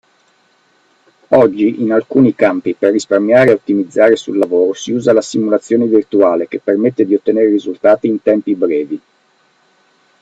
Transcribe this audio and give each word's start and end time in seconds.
Oggi, 1.27 1.79
in 1.79 1.91
alcuni 1.91 2.33
campi, 2.33 2.73
per 2.73 2.91
risparmiare 2.91 3.51
e 3.51 3.53
ottimizzare 3.53 4.15
sul 4.15 4.35
lavoro 4.39 4.73
si 4.73 4.93
usa 4.93 5.13
la 5.13 5.21
simulazione 5.21 5.85
virtuale 5.85 6.47
che 6.47 6.59
permette 6.59 7.05
di 7.05 7.13
ottenere 7.13 7.49
risultati 7.51 8.07
in 8.07 8.19
tempi 8.19 8.55
brevi. 8.55 9.01